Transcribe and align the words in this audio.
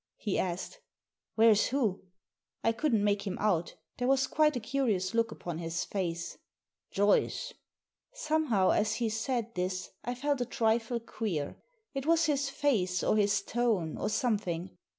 "he 0.17 0.39
asked. 0.39 0.79
«Where's 1.35 1.67
who?" 1.67 2.01
I 2.63 2.71
couldn't 2.71 3.03
make 3.03 3.27
him 3.27 3.37
out 3.39 3.75
There 3.99 4.07
was 4.07 4.25
quite 4.25 4.55
a 4.55 4.59
curious 4.59 5.13
look 5.13 5.31
upon 5.31 5.59
his 5.59 5.85
face. 5.85 6.39
"Joyce!" 6.89 7.53
Somehow, 8.11 8.71
as 8.71 8.95
he 8.95 9.09
said 9.09 9.53
this, 9.53 9.91
I 10.03 10.15
felt 10.15 10.41
a 10.41 10.45
trifle 10.45 10.99
queer. 10.99 11.57
It 11.93 12.07
was 12.07 12.25
his 12.25 12.49
face, 12.49 13.03
or 13.03 13.15
his 13.15 13.43
tone, 13.43 13.95
or 13.95 14.09
something. 14.09 14.75